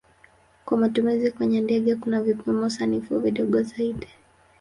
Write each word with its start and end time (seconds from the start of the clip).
Kwa 0.65 0.77
matumizi 0.77 1.31
kwenye 1.31 1.61
ndege 1.61 1.95
kuna 1.95 2.21
vipimo 2.21 2.69
sanifu 2.69 3.19
vidogo 3.19 3.61
zaidi. 3.63 4.07